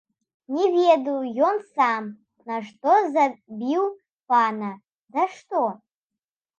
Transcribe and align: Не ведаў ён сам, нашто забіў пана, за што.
Не 0.53 0.63
ведаў 0.75 1.19
ён 1.49 1.57
сам, 1.75 2.09
нашто 2.53 2.97
забіў 3.15 3.83
пана, 4.33 4.75
за 5.17 5.33
што. 5.39 5.63